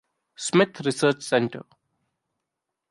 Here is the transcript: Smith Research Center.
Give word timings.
Smith 0.35 0.79
Research 0.83 1.21
Center. 1.21 1.63